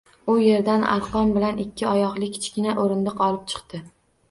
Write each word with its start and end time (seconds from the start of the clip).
U 0.31 0.35
yerdan 0.43 0.85
arqon 0.93 1.35
bilan 1.35 1.61
ikki 1.65 1.87
oyoqli 1.91 2.31
kichkina 2.39 2.77
o‘rindiq 2.87 3.25
olib 3.29 3.47
chiqdi 3.55 3.87